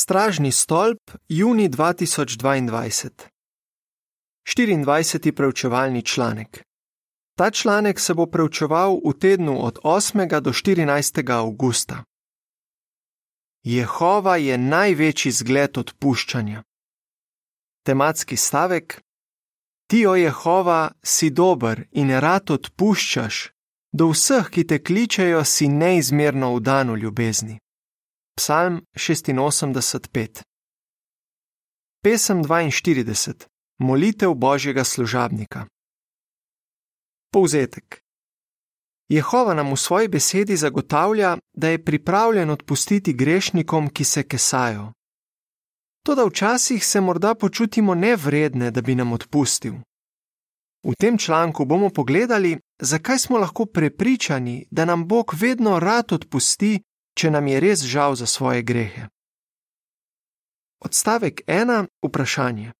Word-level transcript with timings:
Stražni 0.00 0.52
stolp, 0.52 1.10
juni 1.28 1.68
2022. 1.68 3.10
24. 4.46 5.32
preučevalni 5.32 6.02
članek. 6.02 6.62
Ta 7.38 7.50
članek 7.50 8.00
se 8.00 8.14
bo 8.14 8.26
preučeval 8.26 9.00
v 9.04 9.18
tednu 9.18 9.64
od 9.64 9.78
8. 9.84 10.40
do 10.40 10.52
14. 10.52 11.30
avgusta. 11.30 12.04
Jehova 13.62 14.36
je 14.36 14.58
največji 14.58 15.32
zgled 15.32 15.78
odpuščanja. 15.78 16.62
Tematski 17.82 18.36
stavek: 18.36 19.02
Ti, 19.90 20.06
o 20.06 20.14
Jehova, 20.14 20.90
si 21.02 21.30
dober 21.30 21.88
in 21.90 22.10
rad 22.10 22.50
odpuščaš, 22.50 23.50
do 23.92 24.12
vseh, 24.14 24.50
ki 24.50 24.66
te 24.66 24.78
kličejo, 24.78 25.44
si 25.44 25.68
neizmerno 25.68 26.54
vdan 26.54 26.90
v 26.90 26.96
ljubezni. 26.96 27.58
Psalm 28.38 28.80
86:5 28.96 30.42
Pesem 32.02 32.42
42 32.42 33.46
Molitev 33.78 34.34
Božjega 34.34 34.84
služabnika 34.84 35.66
Povzetek 37.32 38.00
Jehova 39.08 39.54
nam 39.54 39.72
v 39.72 39.76
svoji 39.76 40.08
besedi 40.08 40.56
zagotavlja, 40.56 41.38
da 41.52 41.68
je 41.68 41.84
pripravljen 41.84 42.50
odpustiti 42.50 43.12
grešnikom, 43.12 43.90
ki 43.90 44.04
se 44.04 44.22
kesajo. 44.22 44.92
Toda 46.06 46.24
včasih 46.24 46.86
se 46.86 47.00
morda 47.00 47.34
počutimo 47.34 47.94
nevredne, 47.94 48.70
da 48.70 48.82
bi 48.82 48.94
nam 48.94 49.12
odpustil. 49.12 49.74
V 50.86 50.94
tem 50.98 51.18
članku 51.18 51.64
bomo 51.64 51.90
pogledali, 51.90 52.58
zakaj 52.82 53.18
smo 53.18 53.38
lahko 53.38 53.66
prepričani, 53.66 54.66
da 54.70 54.84
nam 54.84 55.08
Bog 55.08 55.34
vedno 55.34 55.78
rad 55.80 56.12
odpusti, 56.12 56.80
če 57.18 57.30
nam 57.34 57.46
je 57.50 57.60
res 57.60 57.82
žal 57.82 58.14
za 58.14 58.26
svoje 58.26 58.62
grehe. 58.62 59.08
Odstavek 60.78 61.42
1. 61.46 61.86
Vprašanje. 62.06 62.72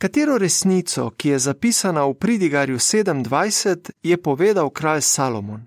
Katero 0.00 0.38
resnico, 0.40 1.10
ki 1.10 1.28
je 1.28 1.38
zapisana 1.38 2.06
v 2.08 2.14
pridigarju 2.16 2.78
27, 2.80 3.90
je 4.02 4.16
povedal 4.16 4.70
kralj 4.72 5.04
Salomon? 5.04 5.66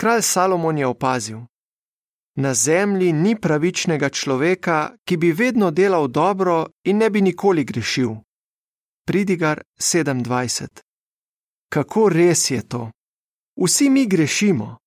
Kralj 0.00 0.22
Salomon 0.22 0.78
je 0.78 0.86
opazil: 0.86 1.40
Na 2.40 2.54
zemlji 2.54 3.12
ni 3.12 3.36
pravičnega 3.36 4.08
človeka, 4.08 4.96
ki 5.04 5.16
bi 5.16 5.32
vedno 5.32 5.70
delal 5.70 6.08
dobro 6.08 6.66
in 6.84 6.96
ne 6.96 7.10
bi 7.10 7.20
nikoli 7.20 7.64
grešil. 7.64 8.16
Pridigar 9.04 9.60
27. 9.76 10.80
Kako 11.68 12.08
res 12.08 12.50
je 12.50 12.62
to? 12.68 12.90
Vsi 13.60 13.90
mi 13.90 14.06
grešimo, 14.06 14.80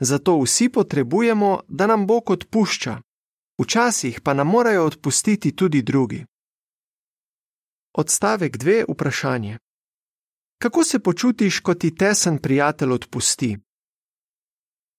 zato 0.00 0.40
vsi 0.40 0.68
potrebujemo, 0.68 1.60
da 1.68 1.86
nam 1.86 2.06
Bog 2.06 2.30
odpušča, 2.30 3.00
včasih 3.62 4.20
pa 4.20 4.34
nam 4.34 4.46
morajo 4.46 4.84
odpustiti 4.84 5.56
tudi 5.56 5.82
drugi. 5.82 6.24
Odstavek 7.94 8.56
2. 8.56 8.84
Vprašanje. 8.88 9.58
Kako 10.62 10.84
se 10.84 10.98
počutiš, 10.98 11.60
ko 11.60 11.74
ti 11.74 11.94
tesen 11.94 12.38
prijatelj 12.38 12.92
odpusti? 12.92 13.58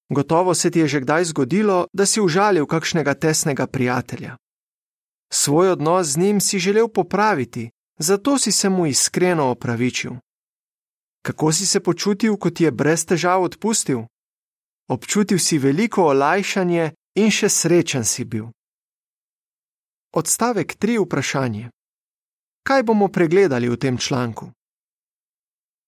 Gotovo 0.09 0.53
se 0.53 0.71
ti 0.71 0.79
je 0.79 0.87
že 0.87 0.99
kdaj 0.99 1.23
zgodilo, 1.23 1.87
da 1.93 2.05
si 2.05 2.21
užalil 2.21 2.65
kakšnega 2.65 3.13
tesnega 3.13 3.67
prijatelja. 3.67 4.37
Svoj 5.33 5.69
odnos 5.69 6.07
z 6.07 6.17
njim 6.17 6.41
si 6.41 6.59
želel 6.59 6.87
popraviti, 6.87 7.69
zato 7.99 8.37
si 8.37 8.51
se 8.51 8.69
mu 8.69 8.85
iskreno 8.85 9.45
opravičil. 9.45 10.11
Kako 11.21 11.51
si 11.51 11.65
se 11.65 11.79
počutil, 11.79 12.37
ko 12.37 12.49
ti 12.49 12.63
je 12.63 12.71
brez 12.71 13.05
težav 13.05 13.43
odpustil? 13.43 13.99
Občutil 14.91 15.39
si 15.39 15.57
veliko 15.57 16.03
olajšanje 16.11 16.91
in 17.15 17.29
še 17.31 17.47
srečen 17.49 18.03
si 18.03 18.25
bil. 18.27 18.49
Odstavek 20.11 20.75
3. 20.75 20.99
Vprašanje. 21.05 21.69
Kaj 22.67 22.83
bomo 22.83 23.07
pregledali 23.07 23.69
v 23.71 23.77
tem 23.79 23.97
članku? 23.97 24.51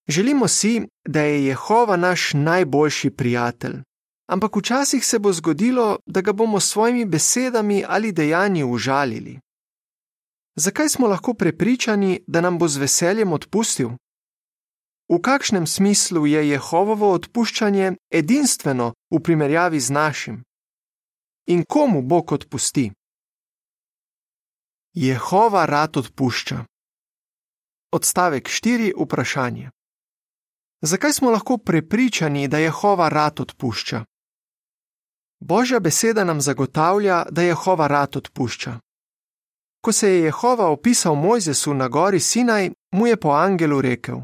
Želimo 0.07 0.47
si, 0.47 0.87
da 1.07 1.21
je 1.21 1.45
Jehova 1.45 1.97
naš 1.97 2.31
najboljši 2.33 3.09
prijatelj, 3.09 3.75
ampak 4.31 4.55
včasih 4.55 5.05
se 5.05 5.19
bo 5.19 5.33
zgodilo, 5.33 5.99
da 6.05 6.21
ga 6.21 6.33
bomo 6.33 6.59
s 6.59 6.71
svojimi 6.71 7.05
besedami 7.05 7.83
ali 7.87 8.11
dejanji 8.11 8.63
užalili. 8.63 9.39
Zakaj 10.55 10.89
smo 10.89 11.07
lahko 11.07 11.33
prepričani, 11.33 12.23
da 12.27 12.41
nam 12.41 12.57
bo 12.57 12.67
z 12.67 12.77
veseljem 12.77 13.33
odpustil? 13.33 13.89
V 15.09 15.19
kakšnem 15.21 15.67
smislu 15.67 16.25
je 16.25 16.49
Jehovovo 16.49 17.11
odpuščanje 17.11 17.95
edinstveno 18.07 18.93
v 19.11 19.19
primerjavi 19.19 19.79
z 19.79 19.89
našim? 19.91 20.35
In 21.47 21.65
komu 21.67 22.01
Bog 22.01 22.31
odpusti? 22.31 22.91
Jehova 24.93 25.65
rad 25.65 25.97
odpušča. 25.97 26.65
Odstavek 27.91 28.47
4. 28.47 28.93
Vprašanje. 28.95 29.69
Zakaj 30.81 31.13
smo 31.13 31.31
lahko 31.31 31.57
prepričani, 31.57 32.47
da 32.47 32.57
Jehova 32.57 33.09
rad 33.09 33.39
odpušča? 33.39 34.05
Božja 35.39 35.79
beseda 35.79 36.23
nam 36.23 36.41
zagotavlja, 36.41 37.25
da 37.31 37.41
Jehova 37.41 37.87
rad 37.87 38.17
odpušča. 38.17 38.79
Ko 39.81 39.91
se 39.91 40.09
je 40.09 40.23
Jehova 40.23 40.67
opisal 40.69 41.15
Mojzesu 41.15 41.73
na 41.73 41.87
gori 41.87 42.19
Sinaj, 42.19 42.71
mu 42.91 43.07
je 43.07 43.17
po 43.17 43.29
angelu 43.29 43.81
rekel: 43.81 44.21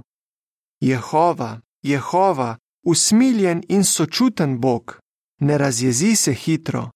Jehova, 0.82 1.60
Jehova, 1.84 2.58
usmiljen 2.86 3.62
in 3.70 3.84
sočuten 3.84 4.60
Bog, 4.60 5.00
ne 5.42 5.58
razjezi 5.58 6.16
se 6.16 6.34
hitro, 6.34 6.90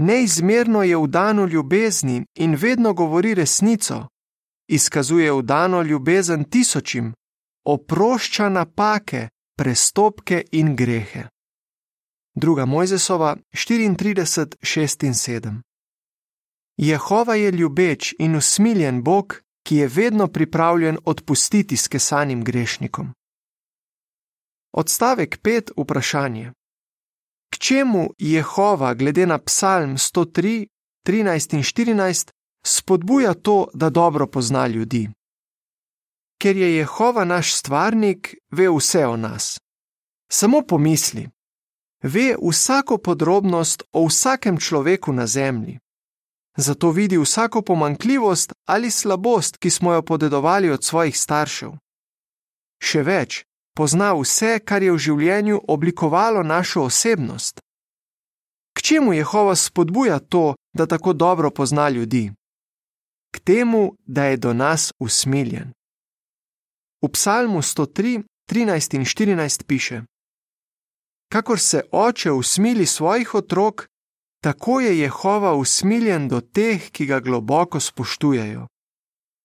neizmerno 0.00 0.82
je 0.82 0.96
vdano 0.96 1.44
ljubezni 1.44 2.24
in 2.34 2.54
vedno 2.54 2.92
govori 2.92 3.34
resnico, 3.34 4.08
izkazuje 4.70 5.32
vdano 5.32 5.82
ljubezen 5.82 6.44
tisočim, 6.44 7.14
oprošča 7.64 8.48
napake, 8.48 9.28
prestopke 9.58 10.44
in 10.52 10.76
grehe. 10.76 11.28
Druga 12.34 12.64
Mojzesova 12.64 13.36
34, 13.52 14.56
6 14.62 15.06
in 15.06 15.12
7. 15.12 15.60
Jehova 16.76 17.34
je 17.34 17.50
ljubeč 17.50 18.14
in 18.18 18.36
usmiljen 18.36 19.02
Bog, 19.02 19.40
ki 19.66 19.76
je 19.76 19.88
vedno 19.88 20.26
pripravljen 20.26 20.98
odpustiti 21.04 21.76
skesanim 21.76 22.44
grešnikom. 22.44 23.12
Odstavek 24.76 25.38
5. 25.42 25.70
Vprašanje. 25.76 26.52
K 27.52 27.58
čemu 27.58 28.10
Jehova, 28.18 28.94
glede 28.94 29.26
na 29.26 29.38
Psalm 29.38 29.96
103, 29.96 30.66
13 31.06 31.54
in 31.54 31.62
14, 31.62 32.30
spodbuja 32.66 33.34
to, 33.34 33.68
da 33.74 33.90
dobro 33.90 34.26
pozna 34.26 34.66
ljudi? 34.66 35.08
Ker 36.38 36.56
je 36.56 36.76
Jehova 36.76 37.24
naš 37.24 37.54
stvarnik, 37.54 38.36
ve 38.52 38.68
vse 38.68 39.06
o 39.06 39.16
nas. 39.16 39.58
Samo 40.32 40.62
pomisli, 40.62 41.28
ve 42.02 42.36
vsako 42.50 42.98
podrobnost 42.98 43.82
o 43.92 44.06
vsakem 44.06 44.60
človeku 44.60 45.12
na 45.12 45.26
zemlji. 45.26 45.78
Zato 46.56 46.90
vidi 46.90 47.18
vsako 47.18 47.62
pomankljivost 47.62 48.52
ali 48.68 48.90
slabost, 48.90 49.56
ki 49.56 49.70
smo 49.70 49.92
jo 49.92 50.02
podedovali 50.02 50.70
od 50.70 50.84
svojih 50.84 51.18
staršev. 51.18 51.72
Še 52.82 53.02
več, 53.02 53.44
pozna 53.76 54.14
vse, 54.16 54.58
kar 54.64 54.82
je 54.82 54.92
v 54.92 54.98
življenju 54.98 55.60
oblikovalo 55.68 56.42
našo 56.42 56.88
osebnost. 56.88 57.60
K 58.76 58.82
čemu 58.82 59.12
Jehova 59.12 59.56
spodbuja 59.56 60.18
to, 60.18 60.54
da 60.72 60.86
tako 60.86 61.12
dobro 61.12 61.50
pozna 61.50 61.88
ljudi? 61.88 62.32
K 63.34 63.40
temu, 63.40 63.96
da 64.06 64.24
je 64.24 64.36
do 64.36 64.52
nas 64.52 64.92
usmiljen. 65.00 65.72
V 67.02 67.08
Psalmu 67.12 67.62
103, 67.62 68.22
13 68.50 68.96
in 68.96 69.04
14 69.04 69.64
piše: 69.66 70.02
Kakor 71.32 71.58
se 71.60 71.82
oče 71.92 72.32
usmili 72.32 72.86
svojih 72.86 73.34
otrok, 73.34 73.86
tako 74.42 74.80
je 74.80 74.98
Jehova 74.98 75.54
usmiljen 75.54 76.28
do 76.28 76.40
teh, 76.40 76.90
ki 76.90 77.06
ga 77.06 77.20
globoko 77.20 77.80
spoštujejo. 77.80 78.66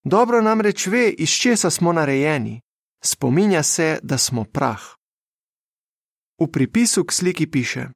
Dobro 0.03 0.41
namreč 0.41 0.88
ve, 0.88 1.09
iz 1.09 1.29
česa 1.29 1.69
smo 1.69 1.94
narejeni, 1.94 2.61
spominja 3.03 3.63
se, 3.63 4.00
da 4.03 4.18
smo 4.18 4.44
prah. 4.44 4.81
V 6.42 6.51
pripisu 6.51 7.03
k 7.06 7.12
sliki 7.12 7.51
piše: 7.51 7.89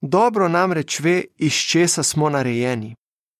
Dobro 0.00 0.48
namreč 0.48 1.00
ve, 1.00 1.24
iz 1.36 1.52
česa 1.52 2.02
smo 2.02 2.30
narejeni. 2.30 2.94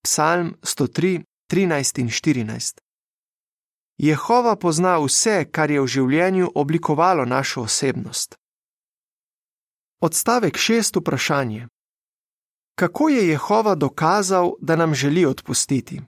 Psalm 0.05 0.55
103, 0.62 1.23
13 1.53 2.00
in 2.00 2.09
14. 2.09 2.79
Jehova 3.99 4.56
pozna 4.56 4.99
vse, 4.99 5.44
kar 5.50 5.70
je 5.70 5.81
v 5.81 5.87
življenju 5.87 6.53
oblikovalo 6.55 7.25
našo 7.25 7.62
osebnost. 7.62 8.37
Odstavek 10.00 10.55
6. 10.55 11.00
Vprašanje. 11.00 11.67
Kako 12.79 13.09
je 13.09 13.29
Jehova 13.29 13.75
dokazal, 13.75 14.53
da 14.61 14.76
nam 14.76 14.94
želi 14.94 15.25
odpustiti? 15.26 16.00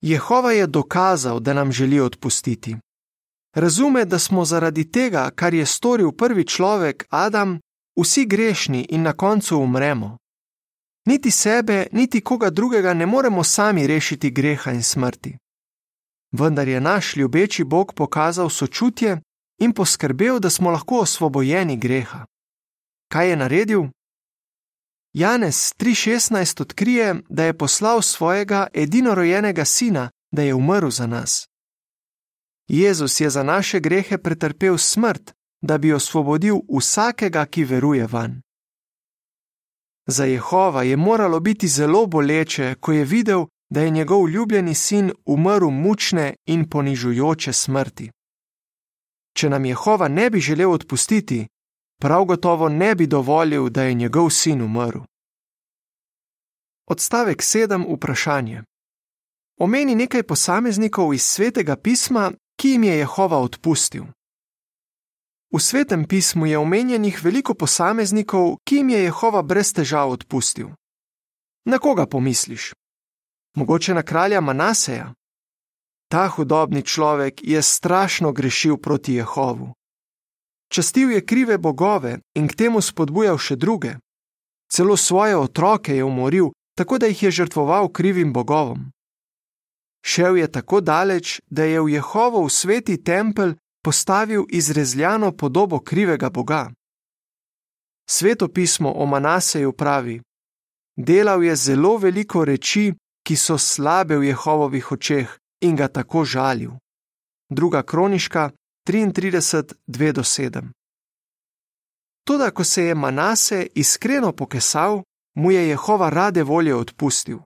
Jehova 0.00 0.52
je 0.52 0.66
dokazal, 0.66 1.40
da 1.40 1.54
nam 1.54 1.72
želi 1.72 2.00
odpustiti. 2.00 2.76
Razume, 3.54 4.04
da 4.04 4.18
smo 4.18 4.44
zaradi 4.44 4.90
tega, 4.90 5.30
kar 5.30 5.54
je 5.54 5.66
storil 5.66 6.12
prvi 6.12 6.46
človek, 6.46 7.06
Adam, 7.10 7.60
vsi 8.00 8.26
grešni 8.26 8.86
in 8.90 9.02
na 9.02 9.12
koncu 9.12 9.58
umremo. 9.58 10.18
Niti 11.06 11.30
sebe, 11.30 11.86
niti 11.92 12.20
koga 12.20 12.50
drugega 12.50 12.94
ne 12.94 13.06
moremo 13.06 13.44
sami 13.44 13.86
rešiti 13.86 14.30
greha 14.30 14.72
in 14.72 14.82
smrti. 14.82 15.36
Vendar 16.32 16.68
je 16.68 16.80
naš 16.80 17.16
ljubeči 17.16 17.64
Bog 17.64 17.94
pokazal 17.94 18.50
sočutje 18.50 19.20
in 19.60 19.72
poskrbel, 19.72 20.40
da 20.40 20.50
smo 20.50 20.70
lahko 20.70 20.98
osvobojeni 20.98 21.76
greha. 21.76 22.24
Kaj 23.12 23.30
je 23.30 23.36
naredil? 23.36 23.82
Janez 25.12 25.74
3:16 25.78 26.60
odkrije, 26.60 27.14
da 27.28 27.44
je 27.44 27.58
poslal 27.58 28.02
svojega 28.02 28.66
edinorojenega 28.74 29.64
sina, 29.64 30.10
da 30.30 30.42
je 30.42 30.54
umrl 30.54 30.90
za 30.90 31.06
nas. 31.06 31.46
Jezus 32.68 33.20
je 33.20 33.30
za 33.30 33.42
naše 33.42 33.80
grehe 33.80 34.18
pretrpel 34.18 34.78
smrt, 34.78 35.32
da 35.62 35.78
bi 35.78 35.92
osvobodil 35.92 36.56
vsakega, 36.78 37.46
ki 37.46 37.64
veruje 37.64 38.06
van. 38.06 38.40
Za 40.06 40.24
Jehova 40.24 40.82
je 40.82 40.96
moralo 40.96 41.40
biti 41.40 41.68
zelo 41.68 42.06
boleče, 42.06 42.74
ko 42.80 42.92
je 42.92 43.04
videl, 43.04 43.46
da 43.70 43.80
je 43.80 43.90
njegov 43.90 44.28
ljubljeni 44.28 44.74
sin 44.74 45.12
umrl 45.26 45.70
mučne 45.70 46.34
in 46.46 46.68
ponižujoče 46.70 47.52
smrti. 47.52 48.10
Če 49.36 49.48
nam 49.50 49.64
Jehova 49.64 50.08
ne 50.08 50.30
bi 50.30 50.40
želel 50.40 50.70
odpustiti, 50.70 51.46
prav 52.00 52.24
gotovo 52.24 52.68
ne 52.68 52.94
bi 52.94 53.06
dovolil, 53.06 53.68
da 53.68 53.82
je 53.82 53.94
njegov 53.94 54.30
sin 54.30 54.62
umrl. 54.62 54.98
Odstavek 56.86 57.42
7. 57.42 57.94
Vprašanje. 57.96 58.62
Omeni 59.58 59.94
nekaj 59.94 60.22
posameznikov 60.22 61.14
iz 61.14 61.22
svetega 61.22 61.76
pisma, 61.76 62.32
ki 62.64 62.70
jim 62.70 62.84
je 62.84 62.96
Jehova 62.96 63.38
odpustil. 63.38 64.04
V 65.52 65.60
svetem 65.60 66.08
pismu 66.08 66.46
je 66.46 66.58
omenjenih 66.58 67.24
veliko 67.24 67.54
posameznikov, 67.54 68.56
ki 68.64 68.76
jim 68.76 68.88
je 68.88 69.00
Jehova 69.02 69.42
brez 69.42 69.72
težav 69.76 70.08
odpustil. 70.08 70.70
Na 71.68 71.78
koga 71.78 72.06
pomisliš? 72.06 72.72
Mogoče 73.56 73.94
na 73.94 74.02
kralja 74.02 74.40
Manaseja? 74.40 75.12
Ta 76.08 76.28
hudobni 76.28 76.82
človek 76.82 77.44
je 77.44 77.62
strašno 77.62 78.32
grešil 78.32 78.80
proti 78.80 79.20
Jehovu. 79.20 79.74
Častil 80.72 81.10
je 81.10 81.26
krive 81.26 81.58
bogove 81.58 82.18
in 82.34 82.48
k 82.48 82.56
temu 82.56 82.80
spodbujal 82.80 83.36
še 83.38 83.60
druge. 83.60 84.00
Celo 84.72 84.96
svoje 84.96 85.36
otroke 85.36 85.96
je 85.96 86.04
umoril, 86.04 86.48
tako 86.78 86.98
da 86.98 87.12
jih 87.12 87.22
je 87.22 87.30
žrtvoval 87.30 87.92
krivim 87.92 88.32
bogovom. 88.32 88.88
Šel 90.06 90.36
je 90.36 90.52
tako 90.52 90.80
daleč, 90.80 91.40
da 91.46 91.64
je 91.64 91.80
v 91.80 91.88
Jehovov 91.88 92.48
sveti 92.48 93.04
tempelj 93.04 93.54
postavil 93.84 94.44
izrezljano 94.48 95.32
podobo 95.32 95.78
krivega 95.80 96.30
boga. 96.30 96.70
Sveto 98.08 98.48
pismo 98.48 98.92
o 98.92 99.06
Manaseju 99.06 99.72
pravi: 99.72 100.22
Delal 100.96 101.44
je 101.44 101.56
zelo 101.56 101.96
veliko 101.96 102.44
reči, 102.44 102.94
ki 103.26 103.36
so 103.36 103.58
slabe 103.58 104.16
v 104.18 104.24
Jehovovih 104.24 104.92
očeh 104.92 105.38
in 105.60 105.76
ga 105.76 105.88
tako 105.88 106.24
žalil. 106.24 106.70
Druga 107.48 107.82
kroniška 107.82 108.50
33:2-7. 108.88 110.70
Toda, 112.24 112.50
ko 112.50 112.64
se 112.64 112.84
je 112.84 112.94
Manase 112.94 113.66
iskreno 113.74 114.32
pokesal, 114.32 115.02
mu 115.34 115.50
je 115.50 115.68
Jehova 115.68 116.10
rade 116.10 116.42
volje 116.42 116.74
odpustil. 116.74 117.38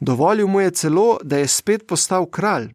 Dovolil 0.00 0.46
mu 0.46 0.60
je 0.60 0.70
celo, 0.70 1.18
da 1.22 1.38
je 1.38 1.48
spet 1.48 1.86
postal 1.86 2.26
kralj. 2.26 2.72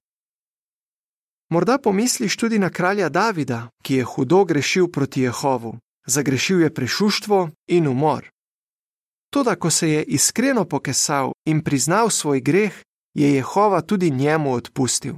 Morda 1.49 1.77
pomisliš 1.77 2.37
tudi 2.37 2.59
na 2.59 2.69
kralja 2.69 3.09
Davida, 3.09 3.69
ki 3.83 3.95
je 3.95 4.03
hudo 4.03 4.45
grešil 4.45 4.87
proti 4.87 5.21
Jehovu, 5.21 5.77
zagrešil 6.05 6.61
je 6.61 6.73
prešuštvo 6.73 7.49
in 7.67 7.87
umor. 7.87 8.29
Toda, 9.29 9.55
ko 9.55 9.69
se 9.69 9.89
je 9.89 10.03
iskreno 10.03 10.65
pokesal 10.65 11.31
in 11.45 11.63
priznal 11.63 12.09
svoj 12.09 12.41
greh, 12.41 12.73
je 13.13 13.33
Jehova 13.33 13.81
tudi 13.81 14.11
njemu 14.11 14.53
odpustil. 14.53 15.15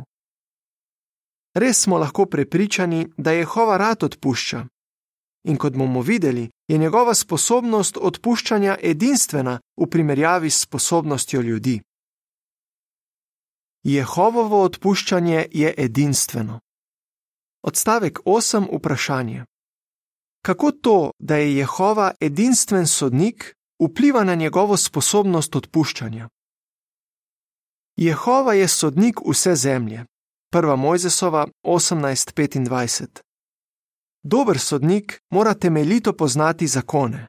Res 1.55 1.81
smo 1.81 1.97
lahko 1.97 2.25
prepričani, 2.25 3.07
da 3.17 3.31
Jehova 3.31 3.77
rad 3.77 4.03
odpušča. 4.03 4.65
In 5.47 5.57
kot 5.57 5.73
bomo 5.73 6.01
videli, 6.01 6.49
je 6.67 6.77
njegova 6.77 7.13
sposobnost 7.13 7.97
odpuščanja 7.97 8.77
edinstvena 8.81 9.59
v 9.81 9.89
primerjavi 9.89 10.49
s 10.49 10.61
sposobnostjo 10.61 11.41
ljudi. 11.41 11.81
Jehovovo 13.85 14.63
odpuščanje 14.63 15.45
je 15.51 15.73
edinstveno. 15.77 16.59
Odstavek 17.61 18.19
8. 18.25 18.65
Vprašanje. 18.77 19.45
Kako 20.41 20.71
to, 20.71 21.11
da 21.19 21.35
je 21.35 21.55
Jehova 21.57 22.11
edinstven 22.21 22.87
sodnik, 22.87 23.53
vpliva 23.83 24.23
na 24.23 24.35
njegovo 24.35 24.77
sposobnost 24.77 25.55
odpuščanja? 25.55 26.29
Jehova 27.97 28.53
je 28.53 28.67
sodnik 28.67 29.21
vse 29.27 29.55
zemlje. 29.55 30.05
1. 30.53 30.75
Mojzesova 30.75 31.47
18:25. 31.63 33.21
Dober 34.23 34.59
sodnik 34.59 35.19
mora 35.29 35.53
temeljito 35.53 36.13
poznati 36.13 36.67
zakone. 36.67 37.27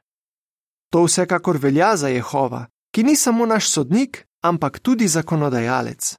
To 0.91 1.03
vsekakor 1.03 1.57
velja 1.57 1.97
za 1.97 2.07
Jehova, 2.07 2.65
ki 2.91 3.03
ni 3.03 3.15
samo 3.15 3.45
naš 3.45 3.69
sodnik, 3.69 4.25
ampak 4.41 4.79
tudi 4.79 5.07
zakonodajalec. 5.07 6.17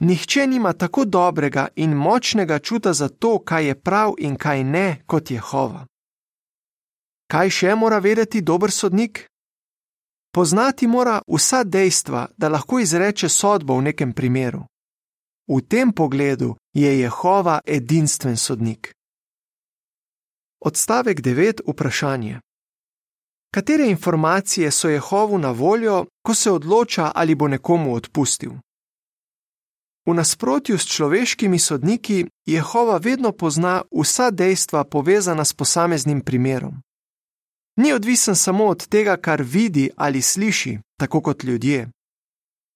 Nihče 0.00 0.46
nima 0.46 0.72
tako 0.72 1.04
dobrega 1.04 1.68
in 1.76 1.92
močnega 1.92 2.58
čuta 2.58 2.92
za 2.92 3.08
to, 3.08 3.38
kaj 3.38 3.66
je 3.66 3.80
prav 3.80 4.14
in 4.18 4.36
kaj 4.36 4.64
ne, 4.64 5.02
kot 5.06 5.30
Jehova. 5.30 5.86
Kaj 7.32 7.50
še 7.50 7.74
mora 7.74 7.98
vedeti 7.98 8.40
dober 8.40 8.70
sodnik? 8.70 9.26
Poznati 10.32 10.86
mora 10.86 11.22
vsa 11.28 11.64
dejstva, 11.64 12.26
da 12.36 12.48
lahko 12.48 12.78
izreče 12.78 13.28
sodbo 13.28 13.78
v 13.78 13.82
nekem 13.82 14.12
primeru. 14.12 14.66
V 15.48 15.60
tem 15.68 15.92
pogledu 15.92 16.56
je 16.74 17.00
Jehova 17.00 17.60
edinstven 17.66 18.36
sodnik. 18.36 18.92
Odstavek 20.60 21.20
9. 21.20 21.60
Vprašanje. 21.66 22.40
Katere 23.54 23.88
informacije 23.88 24.70
so 24.70 24.88
Jehovu 24.88 25.38
na 25.38 25.50
voljo, 25.50 26.04
ko 26.22 26.34
se 26.34 26.50
odloča, 26.50 27.12
ali 27.14 27.34
bo 27.34 27.48
nekomu 27.48 27.94
odpustil? 27.94 28.52
V 30.06 30.14
nasprotju 30.14 30.78
s 30.78 30.86
človeškimi 30.86 31.58
sodniki, 31.58 32.26
Jehova 32.46 32.98
vedno 32.98 33.32
pozna 33.32 33.82
vsa 33.90 34.30
dejstva 34.30 34.84
povezana 34.84 35.44
s 35.44 35.52
posameznim 35.52 36.20
primerom 36.20 36.86
ni 37.76 37.92
odvisen 37.92 38.36
samo 38.36 38.66
od 38.66 38.88
tega, 38.88 39.16
kar 39.16 39.42
vidi 39.42 39.90
ali 39.96 40.22
sliši, 40.22 40.78
tako 40.98 41.20
kot 41.20 41.44
ljudje. 41.44 41.90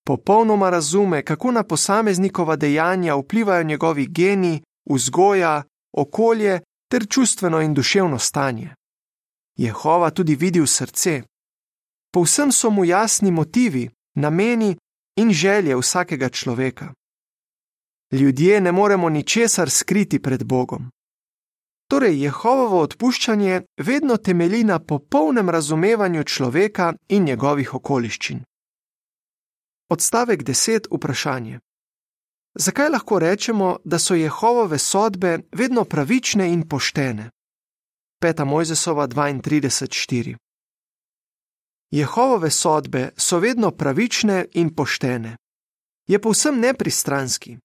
Popolnoma 0.06 0.70
razume, 0.70 1.25
kako 1.25 1.52
na 1.52 1.62
posameznikova 1.62 2.56
dejanja 2.56 3.14
vplivajo 3.16 3.62
njegovi 3.62 4.06
geni, 4.06 4.62
vzgoja, 4.90 5.62
okolje 5.92 6.60
ter 6.90 7.06
čustveno 7.08 7.60
in 7.60 7.75
duševno 7.75 8.18
stanje. 8.18 8.75
Jehova 9.56 10.10
tudi 10.10 10.37
vidi 10.37 10.60
v 10.60 10.66
srce. 10.66 11.22
Povsem 12.12 12.52
so 12.52 12.70
mu 12.70 12.84
jasni 12.84 13.30
motivi, 13.30 13.90
nameni 14.14 14.76
in 15.16 15.32
želje 15.32 15.76
vsakega 15.76 16.28
človeka. 16.28 16.92
Ljudje 18.12 18.60
ne 18.60 18.72
moremo 18.72 19.08
ničesar 19.08 19.70
skriti 19.70 20.22
pred 20.22 20.44
Bogom. 20.44 20.90
Torej, 21.90 22.22
Jehovovo 22.22 22.80
odpuščanje 22.80 23.62
vedno 23.76 24.16
temelji 24.16 24.64
na 24.64 24.78
popolnem 24.78 25.50
razumevanju 25.50 26.24
človeka 26.24 26.94
in 27.08 27.24
njegovih 27.24 27.74
okoliščin. 27.74 28.44
Odstavek 29.88 30.42
10. 30.42 30.86
Vprašanje. 30.90 31.60
Zakaj 32.54 32.88
lahko 32.88 33.18
rečemo, 33.18 33.76
da 33.84 33.98
so 33.98 34.14
Jehovove 34.14 34.78
sodbe 34.78 35.38
vedno 35.52 35.84
pravične 35.84 36.52
in 36.52 36.68
poštene? 36.68 37.30
5. 38.22 38.44
Mojzesova 38.44 39.08
32.4. 39.08 40.36
Jehovove 41.90 42.50
sodbe 42.50 43.10
so 43.16 43.38
vedno 43.38 43.70
pravične 43.70 44.46
in 44.52 44.74
poštene. 44.74 45.36
Je 46.06 46.18
povsem 46.18 46.60
nepristranski, 46.60 47.58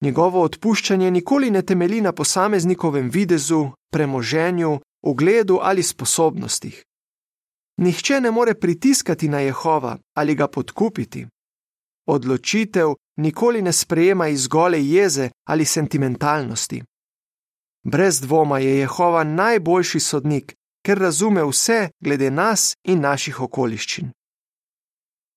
Njegovo 0.00 0.42
odpuščanje 0.42 1.10
nikoli 1.10 1.50
ne 1.50 1.62
temelji 1.62 2.00
na 2.00 2.12
posameznikovem 2.12 3.10
videzu, 3.10 3.70
premoženju, 3.92 4.80
ugledu 5.02 5.58
ali 5.62 5.82
sposobnostih. 5.82 6.84
Nihče 7.76 8.20
ne 8.20 8.30
more 8.30 8.54
pritiskati 8.54 9.28
na 9.28 9.40
Jehova 9.40 9.98
ali 10.14 10.34
ga 10.34 10.48
podkupiti. 10.48 11.26
Odločitev 12.06 12.94
nikoli 13.16 13.62
ne 13.62 13.72
sprejema 13.72 14.28
iz 14.28 14.46
gole 14.48 14.84
jeze 14.84 15.30
ali 15.44 15.64
sentimentalnosti. 15.64 16.82
Brez 17.84 18.20
dvoma 18.20 18.58
je 18.58 18.78
Jehova 18.78 19.24
najboljši 19.24 20.00
sodnik, 20.00 20.54
ker 20.86 20.98
razume 20.98 21.44
vse 21.44 21.90
glede 22.00 22.30
nas 22.30 22.74
in 22.84 23.00
naših 23.00 23.40
okoliščin. 23.40 24.10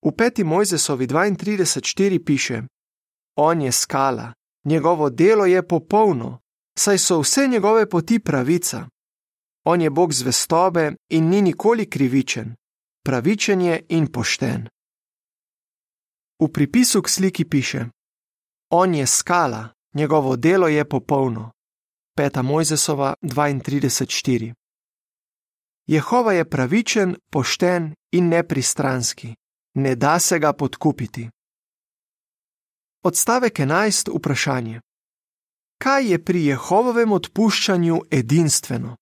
V 0.05 0.11
5. 0.11 0.43
Mojzesovi 0.43 1.07
32.4 1.07 2.25
piše: 2.25 2.61
On 3.35 3.61
je 3.61 3.71
skala, 3.71 4.33
Njegovo 4.65 5.09
delo 5.09 5.45
je 5.45 5.67
popolno, 5.67 6.39
saj 6.77 6.97
so 6.97 7.19
vse 7.19 7.47
njegove 7.47 7.89
poti 7.89 8.19
pravica. 8.19 8.87
On 9.65 9.81
je 9.81 9.89
Bog 9.89 10.13
zvestobe 10.13 10.95
in 11.09 11.29
ni 11.29 11.41
nikoli 11.41 11.89
krivičen. 11.89 12.55
pravičen 13.05 13.61
je 13.61 13.85
in 13.89 14.07
pošten. 14.11 14.67
V 16.39 16.47
pripisu 16.53 17.01
k 17.01 17.09
sliki 17.09 17.45
piše: 17.45 17.85
On 18.69 18.95
je 18.95 19.07
skala, 19.07 19.69
njegovo 19.93 20.35
delo 20.35 20.67
je 20.67 20.89
popolno. 20.89 21.51
5. 22.17 22.41
Mojzesova 22.41 23.15
32:4. 23.21 24.53
Jehova 25.87 26.33
je 26.33 26.49
pravičen, 26.49 27.15
pošten 27.31 27.93
in 28.11 28.29
nepristranski, 28.29 29.35
ne 29.75 29.95
da 29.95 30.19
se 30.19 30.39
ga 30.39 30.53
podkupiti. 30.53 31.29
Odstavek 33.03 33.59
11. 33.59 34.09
Vprašanje: 34.17 34.81
Kaj 35.77 36.11
je 36.11 36.25
pri 36.25 36.45
Jehovovem 36.45 37.11
odpuščanju 37.11 38.01
edinstveno? 38.11 38.95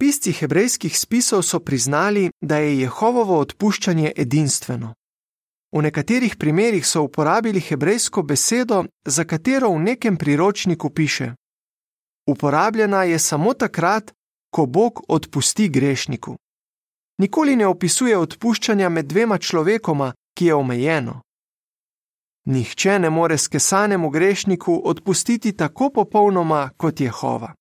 Pisci 0.00 0.32
hebrejskih 0.32 0.98
spisov 0.98 1.42
so 1.42 1.60
priznali, 1.60 2.30
da 2.40 2.56
je 2.56 2.80
Jehovovo 2.80 3.38
odpuščanje 3.40 4.12
edinstveno. 4.16 4.92
V 5.72 5.82
nekaterih 5.82 6.36
primerjih 6.36 6.86
so 6.86 7.02
uporabili 7.02 7.60
hebrejsko 7.60 8.22
besedo, 8.22 8.84
za 9.06 9.24
katero 9.24 9.70
v 9.70 9.80
nekem 9.80 10.16
priročniku 10.16 10.90
piše: 10.90 11.32
Uporabljena 12.28 13.04
je 13.04 13.18
samo 13.18 13.54
takrat, 13.54 14.12
ko 14.52 14.66
Bog 14.66 15.00
odpusti 15.08 15.68
grešniku. 15.68 16.36
Nikoli 17.18 17.56
ne 17.56 17.66
opisuje 17.66 18.18
odpuščanja 18.18 18.88
med 18.88 19.06
dvema 19.06 19.38
človekoma, 19.38 20.12
ki 20.36 20.46
je 20.46 20.54
omejeno. 20.54 21.20
Nihče 22.44 22.98
ne 22.98 23.10
more 23.10 23.38
skesanemu 23.38 24.10
grešniku 24.10 24.82
odpustiti 24.84 25.56
tako 25.56 25.90
popolnoma 25.90 26.70
kot 26.76 27.00
Jehova. 27.00 27.54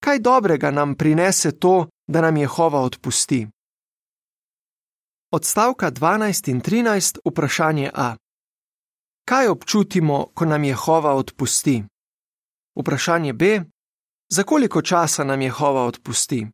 Kaj 0.00 0.18
dobrega 0.18 0.70
nam 0.70 0.94
prinese 0.94 1.58
to, 1.58 1.86
da 2.06 2.20
nam 2.20 2.36
Jehova 2.36 2.80
odpusti? 2.80 3.48
Odstavka 5.32 5.90
12 5.90 6.50
in 6.50 6.60
13, 6.60 7.18
vprašanje 7.24 7.90
A. 7.94 8.16
Kaj 9.24 9.48
občutimo, 9.48 10.26
ko 10.34 10.44
nam 10.44 10.64
Jehova 10.64 11.14
odpusti? 11.14 11.82
Vprašanje 12.80 13.32
B. 13.32 13.60
Za 14.30 14.42
koliko 14.42 14.82
časa 14.82 15.24
nam 15.24 15.42
Jehova 15.42 15.84
odpusti? 15.84 16.46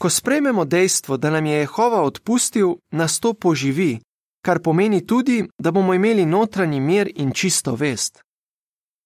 Ko 0.00 0.10
sprejmemo 0.10 0.64
dejstvo, 0.64 1.16
da 1.16 1.30
nam 1.30 1.46
je 1.46 1.58
Jehova 1.58 2.02
odpustil, 2.02 2.74
nas 2.90 3.20
to 3.20 3.34
poživi, 3.34 4.00
kar 4.42 4.62
pomeni 4.62 5.06
tudi, 5.06 5.48
da 5.58 5.70
bomo 5.70 5.94
imeli 5.94 6.26
notranji 6.26 6.80
mir 6.80 7.12
in 7.16 7.32
čisto 7.32 7.74
vest. 7.74 8.22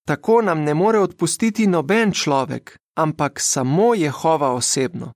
Tako 0.07 0.43
nam 0.43 0.63
ne 0.63 0.75
more 0.75 0.99
odpustiti 0.99 1.67
noben 1.67 2.13
človek, 2.13 2.79
ampak 2.97 3.41
samo 3.41 3.95
Jehova 3.95 4.53
osebno. 4.53 5.13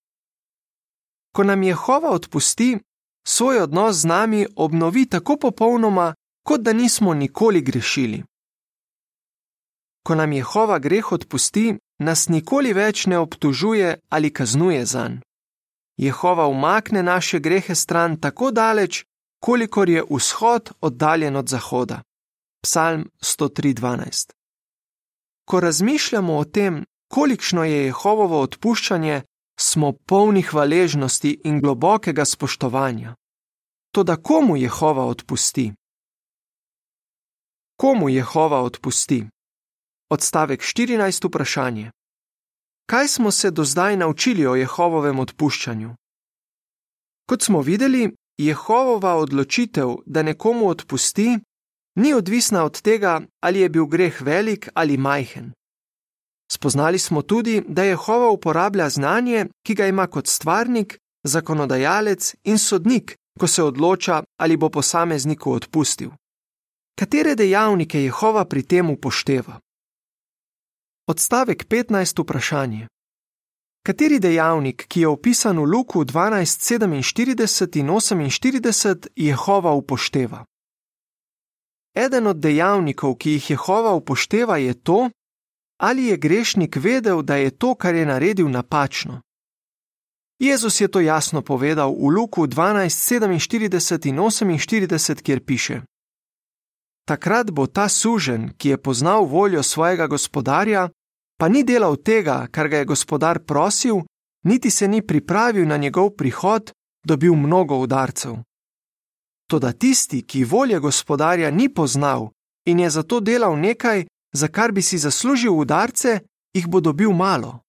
Ko 1.34 1.44
nam 1.44 1.62
Jehova 1.62 2.10
odpusti, 2.10 2.78
svoj 3.26 3.58
odnos 3.58 3.96
z 3.96 4.04
nami 4.04 4.46
obnovi 4.56 5.06
tako 5.06 5.36
popolnoma, 5.36 6.14
kot 6.46 6.60
da 6.60 6.72
nismo 6.72 7.14
nikoli 7.14 7.60
grešili. 7.60 8.22
Ko 10.06 10.14
nam 10.14 10.32
Jehova 10.32 10.78
greh 10.78 11.12
odpusti, 11.12 11.76
nas 11.98 12.28
nikoli 12.28 12.72
več 12.72 13.06
ne 13.06 13.18
obtužuje 13.18 13.98
ali 14.08 14.32
kaznuje 14.32 14.86
zanj. 14.86 15.18
Jehova 15.96 16.46
umakne 16.46 17.02
naše 17.02 17.38
grehe 17.38 17.74
stran 17.74 18.20
tako 18.20 18.50
daleč, 18.50 19.04
kolikor 19.46 19.88
je 19.88 20.02
vzhod 20.10 20.72
oddaljen 20.80 21.36
od 21.36 21.48
zahoda. 21.48 22.02
Psalm 22.62 23.10
103:12. 23.20 24.32
Ko 25.48 25.60
razmišljamo 25.60 26.36
o 26.36 26.44
tem, 26.44 26.84
kolikšno 27.08 27.64
je 27.64 27.84
Jehovovo 27.84 28.40
odpuščanje, 28.40 29.22
smo 29.60 29.92
polni 29.92 30.42
hvaležnosti 30.42 31.40
in 31.44 31.60
globokega 31.60 32.24
spoštovanja. 32.24 33.14
Toda 33.94 34.16
komu 34.16 34.56
Jehova 34.56 35.04
odpusti? 35.04 35.72
Komu 37.76 38.08
Jehova 38.08 38.60
odpusti? 38.62 39.26
Odstavek 40.10 40.60
14. 40.60 41.28
vprašanje. 41.28 41.90
Kaj 42.86 43.08
smo 43.08 43.30
se 43.30 43.50
do 43.50 43.64
zdaj 43.64 43.96
naučili 43.96 44.46
o 44.46 44.54
Jehovovem 44.54 45.18
odpuščanju? 45.18 45.94
Kot 47.28 47.42
smo 47.42 47.60
videli, 47.60 48.16
Jehovova 48.38 49.14
odločitev, 49.14 49.96
da 50.06 50.22
nekomu 50.22 50.68
odpusti, 50.68 51.38
ni 51.96 52.14
odvisna 52.14 52.64
od 52.64 52.80
tega, 52.82 53.20
ali 53.40 53.60
je 53.60 53.68
bil 53.68 53.86
greh 53.86 54.22
velik 54.22 54.68
ali 54.74 54.96
majhen. 54.96 55.52
Spoznali 56.52 56.98
smo 56.98 57.22
tudi, 57.22 57.62
da 57.68 57.84
Jehova 57.84 58.30
uporablja 58.30 58.88
znanje, 58.88 59.46
ki 59.66 59.74
ga 59.74 59.86
ima 59.86 60.06
kot 60.06 60.26
stvarnik, 60.26 60.98
zakonodajalec 61.24 62.34
in 62.44 62.58
sodnik, 62.58 63.16
ko 63.38 63.46
se 63.46 63.62
odloča, 63.62 64.22
ali 64.36 64.56
bo 64.56 64.68
posamezniku 64.68 65.52
odpustil. 65.52 66.10
Katere 66.98 67.34
dejavnike 67.34 68.02
Jehova 68.02 68.44
pri 68.44 68.62
tem 68.62 68.90
upošteva? 68.90 69.60
Odstavek 71.06 71.66
15. 71.68 72.22
vprašanje. 72.22 72.86
Kateri 73.86 74.18
dejavnik, 74.18 74.86
ki 74.88 75.00
je 75.00 75.08
opisan 75.08 75.58
v 75.58 75.64
Luku 75.64 76.04
12:47 76.04 76.94
in 78.20 78.30
48, 78.30 79.06
Jehova 79.16 79.72
upošteva? 79.72 80.44
Eden 81.94 82.26
od 82.26 82.36
dejavnikov, 82.36 83.14
ki 83.14 83.30
jih 83.30 83.50
Jehova 83.50 83.94
upošteva, 83.94 84.56
je 84.56 84.74
to, 84.74 85.10
ali 85.80 86.04
je 86.04 86.16
grešnik 86.16 86.76
vedel, 86.76 87.22
da 87.22 87.36
je 87.36 87.50
to, 87.50 87.74
kar 87.74 87.94
je 87.94 88.06
naredil, 88.06 88.48
napačno. 88.48 89.20
Jezus 90.38 90.80
je 90.80 90.88
to 90.88 91.00
jasno 91.00 91.42
povedal 91.42 91.94
v 91.94 92.10
Luku 92.10 92.46
12:47 92.46 94.10
in 94.10 94.18
48, 94.18 95.22
kjer 95.22 95.44
piše: 95.44 95.82
Takrat 97.04 97.50
bo 97.50 97.66
ta 97.66 97.88
sužen, 97.88 98.50
ki 98.58 98.68
je 98.68 98.82
poznal 98.82 99.24
voljo 99.24 99.62
svojega 99.62 100.06
gospodarja, 100.06 100.88
pa 101.36 101.48
ni 101.48 101.64
delal 101.64 101.96
tega, 101.96 102.46
kar 102.50 102.68
ga 102.68 102.78
je 102.78 102.84
gospodar 102.84 103.38
prosil, 103.44 104.02
niti 104.44 104.70
se 104.70 104.88
ni 104.88 105.02
pripravil 105.02 105.68
na 105.68 105.76
njegov 105.76 106.10
prihod, 106.10 106.72
dobil 107.06 107.34
mnogo 107.34 107.78
udarcev. 107.78 108.36
Toda 109.50 109.72
tisti, 109.72 110.22
ki 110.22 110.44
volje 110.44 110.78
gospodarja 110.78 111.50
ni 111.50 111.68
poznal 111.68 112.30
in 112.66 112.80
je 112.80 112.90
zato 112.90 113.20
delal 113.20 113.58
nekaj, 113.58 114.06
za 114.32 114.48
kar 114.48 114.72
bi 114.72 114.82
si 114.82 114.98
zaslužil 114.98 115.54
udarce, 115.54 116.20
jih 116.54 116.66
bo 116.66 116.80
dobil 116.80 117.12
malo. 117.12 117.60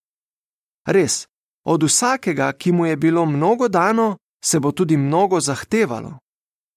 Res, 0.88 1.28
od 1.66 1.84
vsakega, 1.84 2.54
ki 2.54 2.72
mu 2.72 2.86
je 2.86 2.96
bilo 2.96 3.26
mnogo 3.26 3.68
dano, 3.68 4.18
se 4.44 4.60
bo 4.60 4.72
tudi 4.72 4.98
mnogo 4.98 5.40
zahtevalo, 5.40 6.18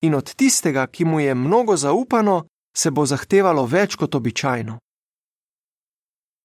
in 0.02 0.14
od 0.14 0.34
tistega, 0.34 0.86
ki 0.86 1.04
mu 1.04 1.20
je 1.20 1.34
mnogo 1.34 1.76
zaupano, 1.76 2.44
se 2.76 2.90
bo 2.90 3.06
zahtevalo 3.06 3.66
več 3.66 3.96
kot 3.96 4.14
običajno. 4.14 4.78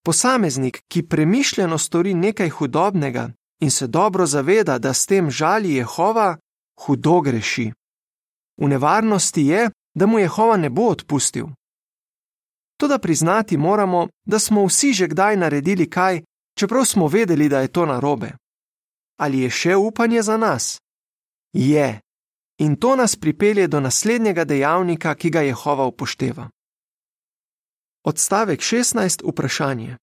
Posameznik, 0.05 0.83
ki 0.88 1.07
premišljeno 1.07 1.77
stori 1.77 2.13
nekaj 2.13 2.50
hudobnega 2.50 3.29
in 3.59 3.71
se 3.71 3.88
dobro 3.88 4.25
zaveda, 4.25 4.77
da 4.79 4.93
s 4.93 5.05
tem 5.05 5.31
žali 5.31 5.74
Jehova, 5.74 6.38
hudo 6.79 7.21
greši. 7.21 7.71
V 8.62 8.67
nevarnosti 8.67 9.45
je, 9.45 9.69
da 9.95 10.05
mu 10.05 10.19
Jehova 10.19 10.57
ne 10.57 10.69
bo 10.69 10.81
odpustil. 10.81 11.47
Toda 12.77 12.97
priznati 12.97 13.57
moramo, 13.57 14.07
da 14.25 14.39
smo 14.39 14.65
vsi 14.65 14.93
že 14.93 15.07
kdaj 15.07 15.38
naredili 15.38 15.89
kaj, 15.89 16.21
čeprav 16.57 16.85
smo 16.85 17.07
vedeli, 17.07 17.50
da 17.50 17.59
je 17.59 17.67
to 17.67 17.85
narobe. 17.85 18.31
Ali 19.17 19.39
je 19.39 19.50
še 19.50 19.75
upanje 19.75 20.21
za 20.21 20.38
nas? 20.38 20.81
Je. 21.53 22.01
In 22.59 22.75
to 22.75 22.95
nas 22.95 23.15
pripelje 23.15 23.67
do 23.67 23.79
naslednjega 23.79 24.43
dejavnika, 24.43 25.15
ki 25.15 25.29
ga 25.29 25.41
Jehova 25.41 25.85
upošteva. 25.85 26.50
Odstavek 28.05 28.59
16. 28.59 29.24
Vprašanje. 29.29 29.97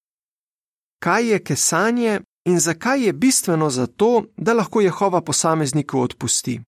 Kaj 0.99 1.29
je 1.29 1.43
kesanje 1.43 2.21
in 2.45 2.59
zakaj 2.59 3.05
je 3.05 3.13
bistveno 3.13 3.69
za 3.69 3.87
to, 3.87 4.23
da 4.37 4.53
lahko 4.53 4.81
Jehova 4.81 5.21
posamezniku 5.21 5.99
odpusti? 5.99 6.61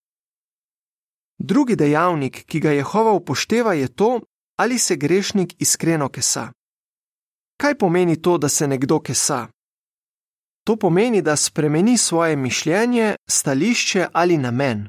Drugi 1.38 1.75
dejavnik, 1.75 2.46
ki 2.46 2.60
ga 2.60 2.72
Jehova 2.72 3.12
upošteva, 3.12 3.74
je 3.74 3.88
to, 3.96 4.22
ali 4.60 4.80
se 4.80 4.96
grešnik 4.96 5.56
iskreno 5.60 6.10
kesa. 6.10 6.51
Kaj 7.58 7.77
pomeni 7.77 8.22
to, 8.22 8.38
da 8.38 8.50
se 8.50 8.68
nekdo 8.68 9.00
kesa? 9.00 9.48
To 10.63 10.75
pomeni, 10.75 11.22
da 11.22 11.36
spremeni 11.36 11.98
svoje 11.98 12.36
mišljenje, 12.36 13.15
stališče 13.30 14.08
ali 14.13 14.38
namen. 14.38 14.88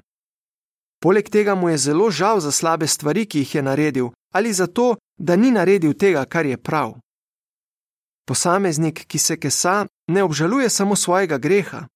Poleg 1.03 1.29
tega 1.29 1.55
mu 1.55 1.69
je 1.69 1.79
zelo 1.79 2.11
žal 2.11 2.41
za 2.41 2.53
slabe 2.53 2.87
stvari, 2.87 3.27
ki 3.27 3.39
jih 3.39 3.55
je 3.55 3.63
naredil, 3.63 4.09
ali 4.33 4.53
za 4.53 4.67
to, 4.67 4.97
da 5.19 5.37
ni 5.37 5.51
naredil 5.51 5.95
tega, 5.95 6.25
kar 6.25 6.47
je 6.47 6.57
prav. 6.57 6.95
Posameznik, 8.27 9.05
ki 9.07 9.19
se 9.19 9.37
kesa, 9.41 9.87
ne 10.09 10.23
obžaluje 10.23 10.71
samo 10.71 10.97
svojega 10.97 11.39
greha. 11.39 11.87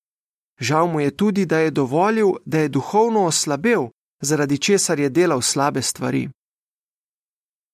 Žal 0.61 0.87
mu 0.87 1.01
je 1.01 1.17
tudi, 1.17 1.47
da 1.47 1.59
je 1.59 1.71
dovolil, 1.71 2.33
da 2.45 2.59
je 2.59 2.69
duhovno 2.69 3.25
oslabel, 3.25 3.89
zaradi 4.21 4.59
česar 4.59 5.01
je 5.01 5.09
delal 5.09 5.43
slabe 5.43 5.83
stvari. 5.83 6.29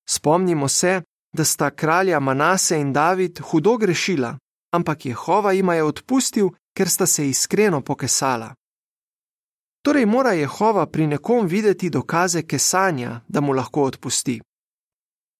Spomnimo 0.08 0.68
se, 0.68 1.02
da 1.32 1.44
sta 1.44 1.70
kralja 1.70 2.20
Manase 2.20 2.80
in 2.80 2.92
David 2.92 3.40
hudo 3.40 3.76
grešila, 3.76 4.38
ampak 4.72 5.06
Jehova 5.06 5.52
jima 5.52 5.74
je 5.74 5.82
odpustil, 5.82 6.48
ker 6.76 6.88
sta 6.88 7.06
se 7.06 7.28
iskreno 7.28 7.80
pokesala. 7.80 8.54
Torej 9.86 10.06
mora 10.06 10.32
Jehova 10.32 10.86
pri 10.86 11.06
nekom 11.06 11.46
videti 11.46 11.90
dokaze 11.90 12.42
kesanja, 12.42 13.20
da 13.28 13.40
mu 13.40 13.52
lahko 13.52 13.82
odpusti. 13.82 14.40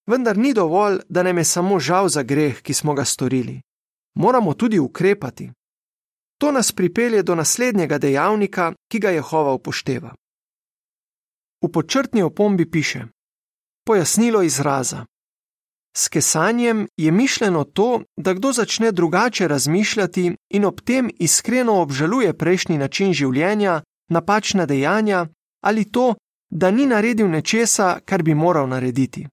Vendar 0.07 0.38
ni 0.38 0.53
dovolj, 0.55 1.00
da 1.09 1.23
nam 1.23 1.38
je 1.38 1.45
samo 1.45 1.79
žal 1.81 2.09
za 2.09 2.23
greh, 2.23 2.61
ki 2.62 2.75
smo 2.75 2.95
ga 2.95 3.05
storili. 3.05 3.61
Moramo 4.15 4.55
tudi 4.55 4.79
ukrepati. 4.79 5.50
To 6.38 6.53
nas 6.53 6.73
pripelje 6.73 7.23
do 7.23 7.35
naslednjega 7.35 7.99
dejavnika, 7.99 8.73
ki 8.88 8.99
ga 8.99 9.11
Jehova 9.11 9.53
upošteva. 9.53 10.15
V 11.65 11.73
počrtni 11.73 12.23
opombi 12.23 12.71
piše: 12.71 13.05
Pojasnilo 13.87 14.43
izraza. 14.43 15.05
S 15.97 16.09
kesanjem 16.09 16.87
je 16.97 17.11
mišljeno 17.12 17.65
to, 17.65 18.03
da 18.17 18.35
kdo 18.35 18.53
začne 18.53 18.93
drugače 18.93 19.49
razmišljati 19.49 20.37
in 20.50 20.65
ob 20.65 20.81
tem 20.81 21.11
iskreno 21.19 21.81
obžaluje 21.81 22.38
prejšnji 22.38 22.79
način 22.79 23.12
življenja, 23.12 23.83
napačna 24.09 24.67
dejanja 24.67 25.27
ali 25.61 25.93
to, 25.93 26.15
da 26.51 26.71
ni 26.71 26.87
naredil 26.87 27.29
nečesa, 27.31 28.01
kar 28.05 28.23
bi 28.23 28.35
moral 28.35 28.69
narediti. 28.69 29.27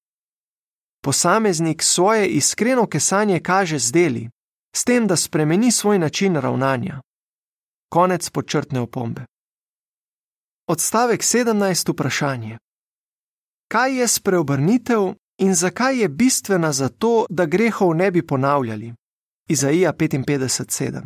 Posameznik 1.03 1.83
svoje 1.83 2.27
iskreno 2.27 2.87
kesanje 2.87 3.39
kaže 3.39 3.79
z 3.79 3.91
deli, 3.91 4.29
s 4.75 4.83
tem, 4.83 5.07
da 5.07 5.15
spremeni 5.15 5.71
svoj 5.71 5.99
način 5.99 6.35
ravnanja. 6.35 7.01
Konec 7.89 8.29
počrtne 8.29 8.79
opombe. 8.79 9.25
Odstavek 10.67 11.21
17. 11.21 11.91
Vprašanje. 11.91 12.57
Kaj 13.67 13.99
je 13.99 14.07
spreobrnitev 14.07 15.13
in 15.37 15.55
zakaj 15.55 15.99
je 16.01 16.09
bistvena 16.09 16.71
za 16.71 16.89
to, 16.89 17.25
da 17.29 17.45
grehov 17.45 17.95
ne 17.95 18.11
bi 18.11 18.27
ponavljali? 18.27 18.93
Izaija 19.49 19.93
55:7. 19.93 21.01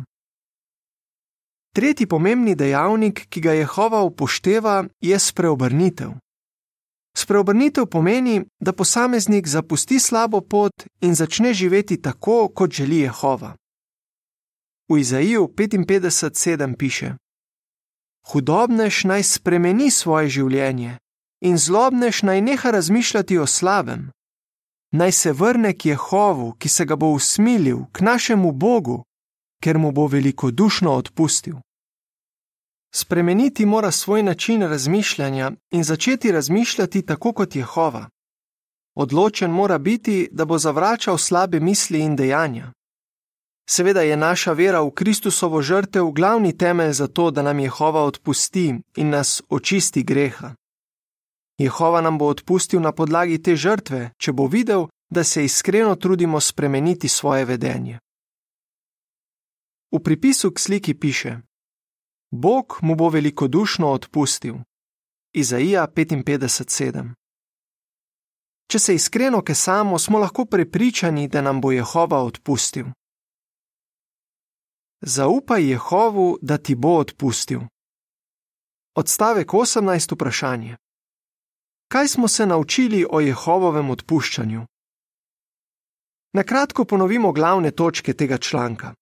Tretji 1.78 2.06
pomembni 2.06 2.56
dejavnik, 2.58 3.28
ki 3.30 3.40
ga 3.40 3.52
Jehova 3.52 4.00
upošteva, 4.02 4.84
je 5.00 5.18
spreobrnitev. 5.18 6.10
Spreobrnitev 7.16 7.86
pomeni, 7.86 8.42
da 8.60 8.72
posameznik 8.72 9.46
zapusti 9.46 10.00
slabo 10.00 10.40
pot 10.40 10.72
in 11.00 11.14
začne 11.14 11.54
živeti 11.54 12.02
tako, 12.02 12.48
kot 12.54 12.70
želi 12.70 12.98
Jehova. 12.98 13.54
V 14.90 14.98
Izaiju 14.98 15.48
55:7 15.54 16.76
piše: 16.76 17.14
Hudobnež 18.26 19.04
naj 19.04 19.22
spremeni 19.22 19.90
svoje 19.90 20.28
življenje 20.28 20.98
in 21.40 21.58
zlobnež 21.58 22.22
naj 22.22 22.40
neha 22.40 22.70
razmišljati 22.70 23.38
o 23.38 23.46
slabem. 23.46 24.10
Naj 24.92 25.12
se 25.12 25.32
vrne 25.32 25.78
k 25.78 25.86
Jehovu, 25.86 26.52
ki 26.58 26.68
se 26.68 26.84
ga 26.84 26.96
bo 26.96 27.06
usmilil, 27.14 27.86
k 27.92 28.00
našemu 28.00 28.52
Bogu, 28.52 29.04
ker 29.62 29.78
mu 29.78 29.92
bo 29.92 30.06
velikodušno 30.06 30.90
odpustil. 30.90 31.56
Spremeniti 32.94 33.66
mora 33.66 33.90
svoj 33.90 34.22
način 34.22 34.62
razmišljanja 34.62 35.52
in 35.70 35.84
začeti 35.84 36.32
razmišljati 36.32 37.06
tako 37.06 37.32
kot 37.32 37.56
Jehova. 37.56 38.08
Odločen 38.94 39.50
mora 39.50 39.78
biti, 39.78 40.28
da 40.32 40.44
bo 40.44 40.58
zavračal 40.58 41.18
slabe 41.18 41.60
misli 41.60 42.00
in 42.00 42.16
dejanja. 42.16 42.72
Seveda 43.70 44.00
je 44.00 44.16
naša 44.16 44.52
vera 44.52 44.80
v 44.80 44.90
Kristusovo 44.90 45.62
žrtev 45.62 46.10
glavni 46.10 46.58
temelj 46.58 46.92
za 46.92 47.06
to, 47.06 47.30
da 47.30 47.42
nam 47.42 47.58
Jehova 47.58 48.02
odpusti 48.02 48.74
in 48.96 49.10
nas 49.10 49.42
očisti 49.48 50.02
greha. 50.02 50.54
Jehova 51.58 52.00
nam 52.00 52.18
bo 52.18 52.26
odpustil 52.26 52.80
na 52.80 52.92
podlagi 52.92 53.42
te 53.42 53.56
žrtve, 53.56 54.10
če 54.18 54.32
bo 54.32 54.46
videl, 54.46 54.86
da 55.10 55.24
se 55.24 55.44
iskreno 55.44 55.94
trudimo 55.94 56.40
spremeniti 56.40 57.08
svoje 57.08 57.44
vedenje. 57.44 57.98
V 59.92 59.98
pripisu 60.04 60.50
k 60.50 60.58
sliki 60.58 60.94
piše: 60.94 61.40
Bog 62.30 62.78
mu 62.82 62.94
bo 62.94 63.08
velikodušno 63.08 63.90
odpustil. 63.90 64.54
Izaija 65.32 65.86
55:7. 65.96 67.14
Če 68.70 68.78
se 68.78 68.94
iskreno 68.94 69.42
kesamo, 69.42 69.98
smo 69.98 70.18
lahko 70.18 70.44
prepričani, 70.44 71.28
da 71.28 71.40
nam 71.40 71.60
bo 71.60 71.72
Jehova 71.72 72.22
odpustil. 72.22 72.86
Zaupaj 75.00 75.70
Jehovu, 75.70 76.38
da 76.42 76.58
ti 76.58 76.74
bo 76.74 76.98
odpustil. 76.98 77.60
Odstavek 78.94 79.48
18. 79.48 80.12
Vprašanje. 80.12 80.76
Kaj 81.88 82.08
smo 82.08 82.28
se 82.28 82.46
naučili 82.46 83.06
o 83.10 83.20
Jehovovem 83.20 83.90
odpuščanju? 83.90 84.66
Na 86.32 86.42
kratko 86.42 86.84
ponovimo 86.84 87.32
glavne 87.32 87.70
točke 87.70 88.12
tega 88.12 88.38
članka. 88.38 88.94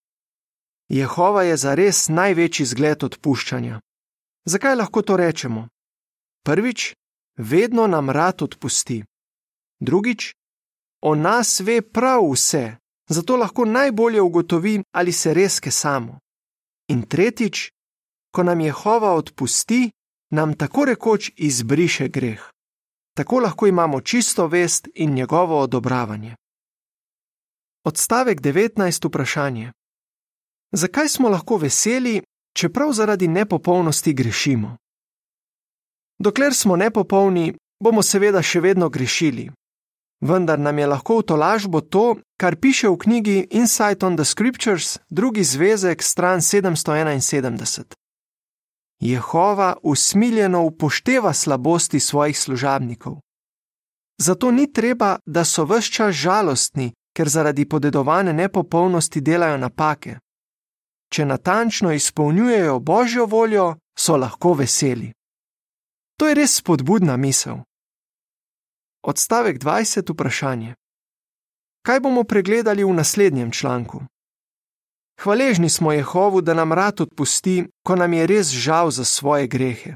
Jehova 0.88 1.42
je 1.42 1.56
zares 1.56 2.08
največji 2.08 2.66
zgled 2.66 3.04
odpuščanja. 3.04 3.80
Zakaj 4.46 4.76
lahko 4.76 5.02
to 5.02 5.16
rečemo? 5.16 5.68
Prvič, 6.46 6.94
vedno 7.36 7.86
nam 7.86 8.10
rad 8.10 8.42
odpusti. 8.42 9.02
Drugič, 9.80 10.34
o 11.02 11.14
nas 11.14 11.60
ve 11.60 11.82
prav 11.82 12.22
vse, 12.30 12.76
zato 13.08 13.36
lahko 13.36 13.64
najbolje 13.64 14.22
ugotovi, 14.22 14.82
ali 14.92 15.12
se 15.12 15.34
res 15.34 15.60
kesamo. 15.60 16.18
In 16.88 17.02
tretjič, 17.02 17.70
ko 18.30 18.42
nam 18.42 18.60
Jehova 18.60 19.14
odpusti, 19.14 19.90
nam 20.30 20.54
tako 20.54 20.84
rekoč 20.84 21.30
izbriše 21.36 22.08
greh. 22.08 22.50
Tako 23.16 23.40
lahko 23.40 23.66
imamo 23.66 24.00
čisto 24.00 24.46
vest 24.46 24.88
in 24.94 25.14
njegovo 25.14 25.60
odobravanje. 25.60 26.36
Odstavek 27.84 28.40
19. 28.40 29.08
Vprašanje. 29.08 29.72
Zakaj 30.72 31.08
smo 31.08 31.28
lahko 31.28 31.56
veseli, 31.56 32.22
čeprav 32.56 32.92
zaradi 32.92 33.28
nepopolnosti 33.28 34.12
grešimo? 34.12 34.76
Dokler 36.18 36.54
smo 36.54 36.76
nepopolni, 36.76 37.54
bomo 37.82 38.02
seveda 38.02 38.42
še 38.42 38.60
vedno 38.60 38.88
grešili. 38.88 39.50
Vendar 40.20 40.58
nam 40.58 40.78
je 40.78 40.86
lahko 40.86 41.18
v 41.18 41.26
tolažbo 41.28 41.80
to, 41.80 42.16
kar 42.40 42.56
piše 42.56 42.88
v 42.88 42.96
knjigi 42.96 43.36
Insight 43.50 44.02
on 44.02 44.16
the 44.16 44.24
Scriptures, 44.24 44.98
drugi 45.10 45.44
zvezek, 45.44 46.02
stran 46.02 46.40
771. 46.40 47.84
Jehova 49.00 49.76
usmiljeno 49.82 50.64
upošteva 50.64 51.32
slabosti 51.32 52.00
svojih 52.00 52.38
služabnikov. 52.38 53.20
Zato 54.18 54.50
ni 54.50 54.72
treba, 54.72 55.18
da 55.26 55.44
so 55.44 55.64
vse 55.64 55.92
čas 55.92 56.14
žalostni, 56.14 56.92
ker 57.16 57.28
zaradi 57.28 57.68
podedovane 57.68 58.32
nepopolnosti 58.32 59.20
delajo 59.20 59.58
napake 59.58 60.16
če 61.12 61.24
natančno 61.24 61.92
izpolnjujejo 61.92 62.78
božjo 62.78 63.26
voljo, 63.26 63.76
so 63.98 64.16
lahko 64.16 64.54
veseli. 64.54 65.12
To 66.18 66.28
je 66.28 66.34
res 66.34 66.56
spodbudna 66.56 67.16
misel. 67.16 67.58
Odstavek 69.02 69.58
20. 69.58 70.12
Vprašanje. 70.12 70.74
Kaj 71.86 72.00
bomo 72.00 72.24
pregledali 72.24 72.84
v 72.84 72.92
naslednjem 72.92 73.50
članku? 73.50 74.02
Hvaležni 75.22 75.68
smo 75.70 75.92
Jehovu, 75.92 76.40
da 76.40 76.54
nam 76.54 76.72
rad 76.72 77.00
odpusti, 77.00 77.64
ko 77.86 77.96
nam 77.96 78.12
je 78.12 78.26
res 78.26 78.48
žal 78.50 78.90
za 78.90 79.04
svoje 79.04 79.46
grehe. 79.46 79.94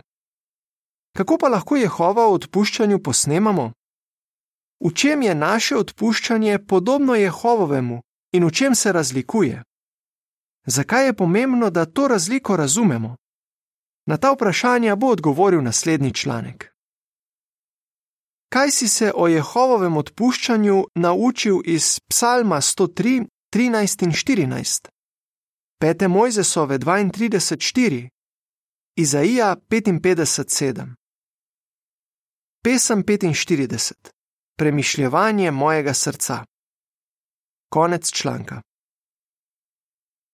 Kako 1.16 1.38
pa 1.38 1.48
lahko 1.48 1.76
Jehova 1.76 2.26
o 2.26 2.34
odpuščanju 2.38 3.02
posnemamo? 3.02 3.72
V 4.80 4.94
čem 4.94 5.22
je 5.22 5.34
naše 5.34 5.76
odpuščanje 5.76 6.58
podobno 6.66 7.14
Jehovovemu 7.14 8.00
in 8.32 8.44
v 8.44 8.50
čem 8.50 8.74
se 8.74 8.92
razlikuje? 8.92 9.62
Zakaj 10.66 11.06
je 11.06 11.16
pomembno, 11.16 11.70
da 11.70 11.84
to 11.84 12.08
razliko 12.08 12.56
razumemo? 12.56 13.16
Na 14.06 14.16
ta 14.16 14.32
vprašanja 14.32 14.96
bo 14.96 15.06
odgovoril 15.06 15.62
naslednji 15.62 16.14
članek. 16.14 16.70
Kaj 18.52 18.70
si 18.70 18.88
se 18.88 19.12
o 19.14 19.28
Jehovovem 19.28 19.96
odpuščanju 19.96 20.84
naučil 20.94 21.60
iz 21.64 22.00
Psalma 22.08 22.56
103, 22.56 23.26
13 23.54 24.04
in 24.04 24.12
14, 24.12 24.88
5. 25.82 26.08
Mojzesove 26.08 26.78
32, 26.78 27.56
4, 27.56 28.08
Izaija 28.96 29.56
55, 29.68 30.14
7, 30.62 30.94
Pesem 32.64 33.02
45, 33.04 33.92
Premišljevanje 34.58 35.50
mojega 35.50 35.94
srca. 35.94 36.44
Konec 37.72 38.12
članka. 38.12 38.62